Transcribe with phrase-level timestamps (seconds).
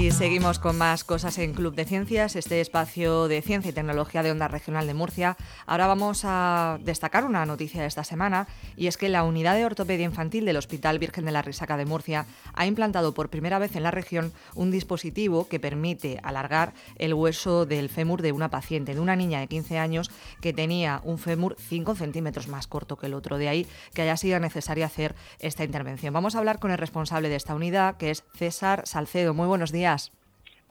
[0.00, 4.22] Y seguimos con más cosas en Club de Ciencias, este espacio de ciencia y tecnología
[4.22, 5.36] de Onda Regional de Murcia.
[5.66, 8.48] Ahora vamos a destacar una noticia de esta semana
[8.78, 11.84] y es que la unidad de ortopedia infantil del Hospital Virgen de la Risaca de
[11.84, 12.24] Murcia
[12.54, 17.66] ha implantado por primera vez en la región un dispositivo que permite alargar el hueso
[17.66, 21.56] del fémur de una paciente, de una niña de 15 años que tenía un fémur
[21.58, 23.36] 5 centímetros más corto que el otro.
[23.36, 26.14] De ahí que haya sido necesario hacer esta intervención.
[26.14, 29.34] Vamos a hablar con el responsable de esta unidad, que es César Salcedo.
[29.34, 29.90] Muy buenos días.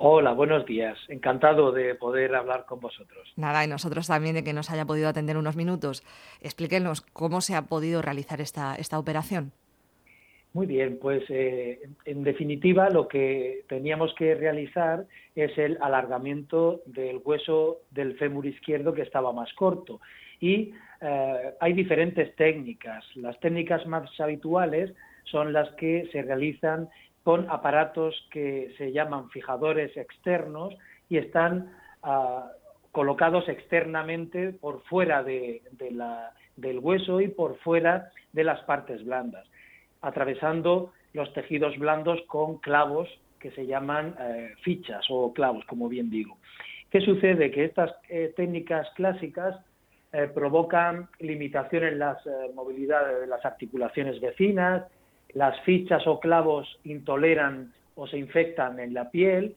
[0.02, 0.98] Hola, buenos días.
[1.10, 3.34] Encantado de poder hablar con vosotros.
[3.36, 6.04] Nada, y nosotros también de que nos haya podido atender unos minutos.
[6.40, 9.52] Explíquenos cómo se ha podido realizar esta, esta operación.
[10.54, 17.20] Muy bien, pues eh, en definitiva lo que teníamos que realizar es el alargamiento del
[17.22, 20.00] hueso del fémur izquierdo que estaba más corto.
[20.40, 20.72] Y
[21.02, 23.04] eh, hay diferentes técnicas.
[23.16, 24.94] Las técnicas más habituales
[25.26, 26.88] son las que se realizan
[27.30, 30.74] con aparatos que se llaman fijadores externos
[31.10, 31.72] y están
[32.02, 32.50] ah,
[32.92, 35.62] colocados externamente por fuera de,
[36.56, 39.46] del hueso y por fuera de las partes blandas,
[40.02, 46.10] atravesando los tejidos blandos con clavos que se llaman eh, fichas o clavos, como bien
[46.10, 46.36] digo.
[46.90, 47.52] ¿Qué sucede?
[47.52, 49.56] Que estas eh, técnicas clásicas
[50.14, 52.18] eh, provocan limitaciones en las
[52.56, 54.86] movilidades de las articulaciones vecinas,
[55.34, 59.56] las fichas o clavos intoleran o se infectan en la piel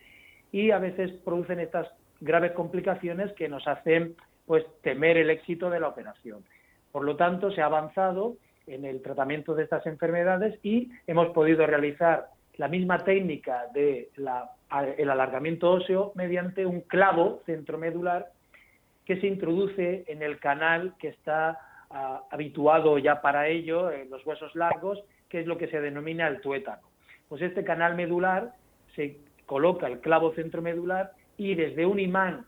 [0.51, 1.89] y a veces producen estas
[2.21, 4.15] graves complicaciones que nos hacen
[4.47, 6.45] pues temer el éxito de la operación.
[6.91, 11.67] Por lo tanto, se ha avanzado en el tratamiento de estas enfermedades y hemos podido
[11.67, 14.11] realizar la misma técnica de
[14.99, 18.29] el alargamiento óseo mediante un clavo centromedular
[19.05, 21.59] que se introduce en el canal que está
[21.91, 26.29] ah, habituado ya para ello, en los huesos largos, que es lo que se denomina
[26.29, 26.83] el tuétano.
[27.31, 28.53] Pues este canal medular
[28.95, 32.45] se coloca el clavo centromedular y desde un imán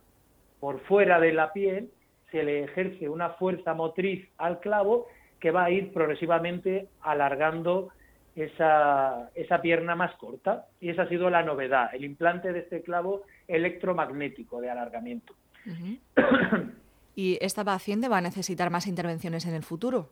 [0.61, 1.91] por fuera de la piel
[2.31, 5.07] se le ejerce una fuerza motriz al clavo
[5.41, 7.89] que va a ir progresivamente alargando
[8.37, 10.67] esa, esa pierna más corta.
[10.79, 15.35] Y esa ha sido la novedad, el implante de este clavo electromagnético de alargamiento.
[17.17, 20.11] ¿Y esta paciente va a necesitar más intervenciones en el futuro?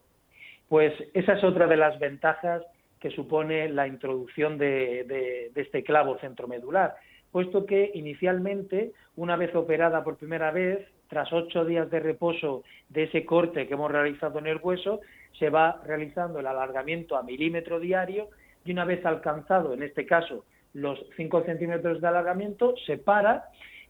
[0.73, 2.63] Pues esa es otra de las ventajas
[2.99, 6.97] que supone la introducción de, este clavo centromedular,
[7.31, 10.79] puesto que inicialmente, una vez operada por primera vez,
[11.09, 15.03] tras ocho días de reposo de ese corte que hemos realizado en el hueso,
[15.39, 18.31] se va realizando el alargamiento a milímetro diario
[18.65, 23.45] y una vez alcanzado, en este caso, los cinco centímetros de alargamiento, se para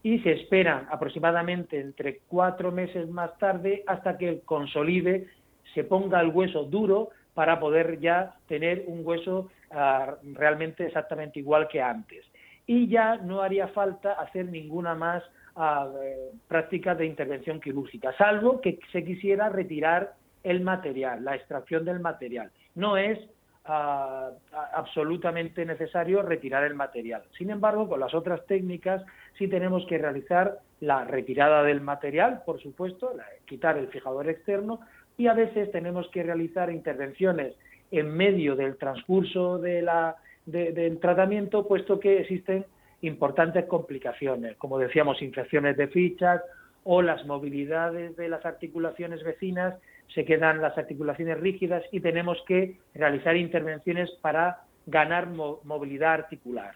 [0.05, 5.27] y se esperan aproximadamente entre cuatro meses más tarde hasta que consolide
[5.73, 11.67] se ponga el hueso duro para poder ya tener un hueso ah, realmente exactamente igual
[11.67, 12.25] que antes.
[12.65, 15.23] Y ya no haría falta hacer ninguna más
[15.55, 20.13] eh, práctica de intervención quirúrgica, salvo que se quisiera retirar
[20.43, 22.51] el material, la extracción del material.
[22.75, 23.19] No es
[23.65, 24.29] ah,
[24.73, 27.23] absolutamente necesario retirar el material.
[27.37, 29.03] Sin embargo, con las otras técnicas
[29.37, 33.13] sí tenemos que realizar la retirada del material, por supuesto,
[33.45, 34.81] quitar el fijador externo,
[35.17, 37.55] y a veces tenemos que realizar intervenciones
[37.91, 40.15] en medio del transcurso de la,
[40.45, 42.65] del tratamiento, puesto que existen
[43.01, 46.41] importantes complicaciones, como decíamos, infecciones de fichas
[46.83, 49.75] o las movilidades de las articulaciones vecinas,
[50.13, 56.75] se quedan las articulaciones rígidas y tenemos que realizar intervenciones para ganar movilidad articular.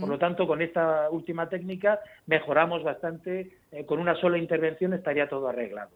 [0.00, 5.28] Por lo tanto, con esta última técnica mejoramos bastante, eh, con una sola intervención estaría
[5.28, 5.90] todo arreglado.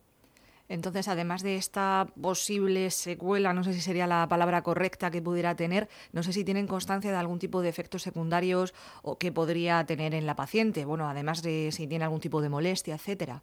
[0.70, 5.56] Entonces, además de esta posible secuela, no sé si sería la palabra correcta que pudiera
[5.56, 8.72] tener, no sé si tienen constancia de algún tipo de efectos secundarios
[9.02, 12.50] o que podría tener en la paciente, bueno, además de si tiene algún tipo de
[12.50, 13.42] molestia, etcétera.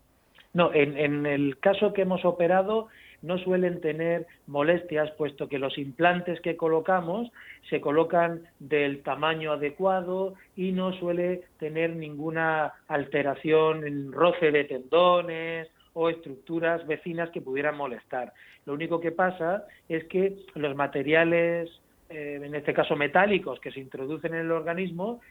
[0.54, 2.88] No, en, el caso que hemos operado
[3.22, 7.30] no suelen tener molestias, puesto que los implantes que colocamos
[7.70, 15.68] se colocan del tamaño adecuado y no suele tener ninguna alteración en roce de tendones
[16.00, 18.32] o estructuras vecinas que pudieran molestar.
[18.66, 21.72] Lo único que pasa es que los materiales,
[22.10, 25.22] eh, en este caso metálicos, que se introducen en el organismo,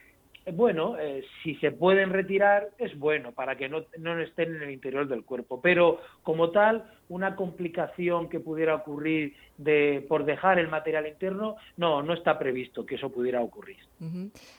[0.44, 4.62] eh, bueno, eh, si se pueden retirar es bueno para que no, no, estén en
[4.62, 10.58] el interior del cuerpo, pero como tal, una complicación que pudiera ocurrir de, por dejar
[10.58, 13.78] el material interno, no, no está previsto que eso pudiera ocurrir.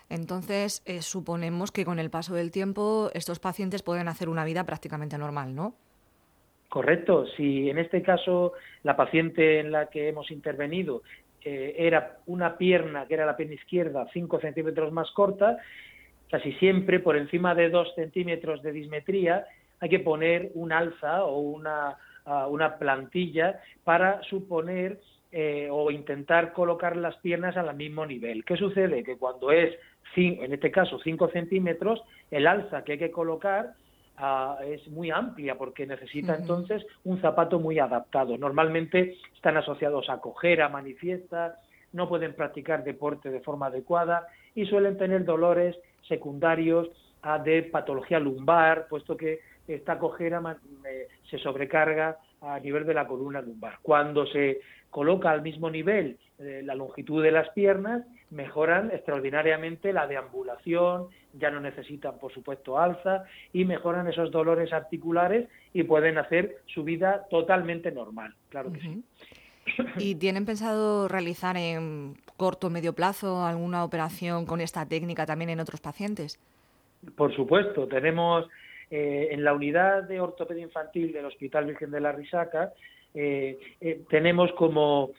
[0.08, 5.18] Entonces, suponemos que con el paso del tiempo estos pacientes pueden hacer una vida prácticamente
[5.18, 5.76] normal, ¿no?
[6.78, 7.26] Correcto.
[7.36, 8.54] Si en este caso
[8.84, 11.02] la paciente en la que hemos intervenido
[11.44, 15.58] eh, era una pierna, que era la pierna izquierda, 5 centímetros más corta,
[16.30, 19.48] casi siempre por encima de dos centímetros de dismetría
[19.80, 21.98] hay que poner un alza o una,
[22.48, 25.00] una plantilla para suponer
[25.32, 28.46] eh, o intentar colocar las piernas al mismo nivel.
[28.46, 29.04] ¿Qué sucede?
[29.04, 29.74] Que cuando es,
[30.16, 33.74] en este caso, 5 centímetros, el alza que hay que colocar
[34.18, 38.38] ah, es muy amplia porque necesita entonces un zapato muy adaptado.
[38.38, 41.60] Normalmente están asociados a cojera manifiesta,
[41.94, 45.78] no pueden practicar deporte de forma adecuada y suelen tener dolores
[46.08, 46.90] secundarios
[47.44, 50.42] de patología lumbar, puesto que esta cojera
[50.88, 53.80] eh, se sobrecarga a nivel de la columna lumbar.
[53.82, 60.08] Cuando se coloca al mismo nivel eh, la longitud de las piernas, mejoran extraordinariamente la
[60.08, 66.58] deambulación, ya no necesitan, por supuesto, alza y mejoran esos dolores articulares y pueden hacer
[66.66, 69.04] su vida totalmente normal, claro que sí.
[69.98, 75.50] ¿Y tienen pensado realizar en corto o medio plazo alguna operación con esta técnica también
[75.50, 76.40] en otros pacientes?
[77.16, 78.48] Por supuesto, tenemos
[78.90, 82.74] eh, en la unidad de ortopedia infantil del Hospital Virgen de la Risaca,
[83.14, 85.12] eh, eh, tenemos como,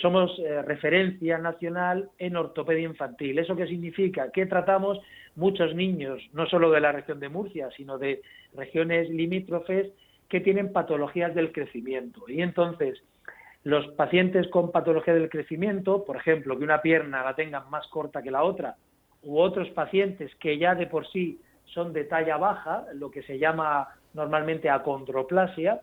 [0.00, 3.38] somos referencia nacional en ortopedia infantil.
[3.38, 4.30] ¿Eso qué significa?
[4.30, 5.00] Que tratamos
[5.36, 8.22] muchos niños, no solo de la región de Murcia, sino de
[8.54, 9.92] regiones limítrofes
[10.28, 12.24] que tienen patologías del crecimiento.
[12.28, 13.02] Y entonces,
[13.64, 18.22] los pacientes con patología del crecimiento, por ejemplo, que una pierna la tengan más corta
[18.22, 18.76] que la otra,
[19.22, 23.38] u otros pacientes que ya de por sí son de talla baja, lo que se
[23.38, 25.80] llama normalmente acondroplasia,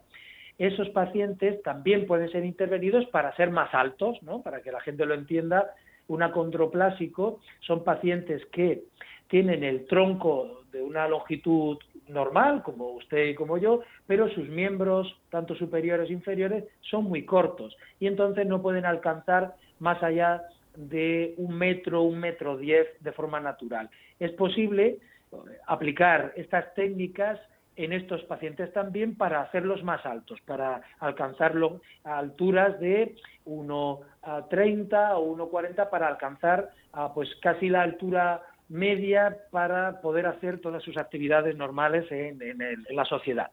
[0.68, 4.44] esos pacientes también pueden ser intervenidos para ser más altos, ¿no?
[4.44, 5.74] Para que la gente lo entienda,
[6.08, 8.84] un acondroplásico son pacientes que
[9.28, 11.80] tienen el tronco de una longitud
[12.10, 17.26] normal, como usted y como yo, pero sus miembros, tanto superiores e inferiores, son muy
[17.26, 20.44] cortos y entonces no pueden alcanzar más allá
[20.76, 23.90] de un metro, un metro diez de forma natural.
[24.20, 25.00] Es posible
[25.66, 27.40] aplicar estas técnicas
[27.76, 33.16] en estos pacientes también para hacerlos más altos, para alcanzarlo a alturas de
[33.46, 36.72] 1,30 o 1,40 para alcanzar
[37.14, 42.40] pues casi la altura media para poder hacer todas sus actividades normales en,
[42.90, 43.52] la sociedad.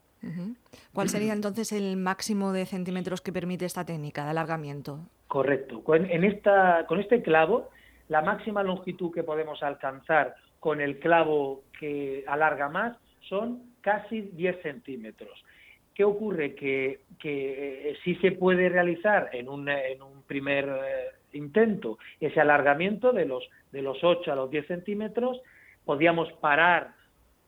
[0.93, 5.00] ¿Cuál sería entonces el máximo de centímetros que permite esta técnica de alargamiento?
[5.29, 5.82] Correcto.
[5.94, 7.71] En esta, con este clavo,
[8.09, 12.97] la máxima longitud que podemos alcanzar con el clavo que alarga más
[13.29, 15.45] son casi 10 centímetros.
[15.95, 16.55] ¿Qué ocurre?
[16.55, 23.13] Que, que eh, se puede realizar en un, en un primer eh, intento ese alargamiento
[23.13, 25.41] de los, de los 8 a los 10 centímetros,
[25.85, 26.93] podíamos parar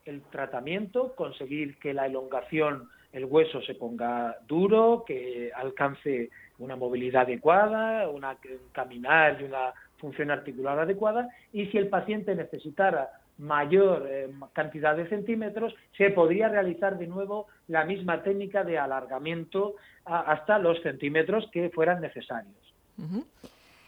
[0.05, 7.23] el tratamiento, conseguir que la elongación, el hueso se ponga duro, que alcance una movilidad
[7.23, 14.07] adecuada, una, un caminar y una función articular adecuada y si el paciente necesitara mayor
[14.09, 20.59] eh, cantidad de centímetros, se podría realizar de nuevo la misma técnica de alargamiento hasta
[20.59, 22.57] los centímetros que fueran necesarios.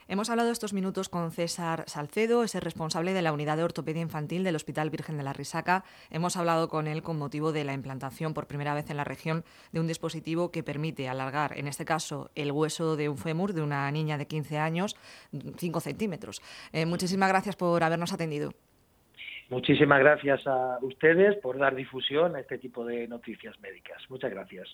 [0.09, 4.03] Hemos hablado estos minutos con César Salcedo, es el responsable de la unidad de ortopedia
[4.03, 5.85] infantil del Hospital Virgen de la Risaca.
[6.11, 9.45] Hemos hablado con él con motivo de la implantación por primera vez en la región
[9.73, 13.63] de un dispositivo que permite alargar, en este caso, el hueso de un fémur de
[13.63, 14.97] una niña de 15 años,
[15.57, 16.43] 5 centímetros.
[16.73, 18.53] Eh, muchísimas gracias por habernos atendido.
[19.53, 24.03] Muchísimas gracias a ustedes por dar difusión a este tipo de noticias médicas.
[24.09, 24.67] Muchas gracias.